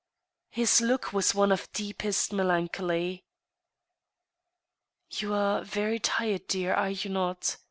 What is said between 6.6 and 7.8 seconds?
are you not?